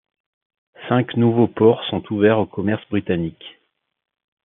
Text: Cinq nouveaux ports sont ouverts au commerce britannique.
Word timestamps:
Cinq 0.89 1.15
nouveaux 1.15 1.47
ports 1.47 1.83
sont 1.91 2.01
ouverts 2.11 2.39
au 2.39 2.47
commerce 2.47 2.81
britannique. 2.89 3.43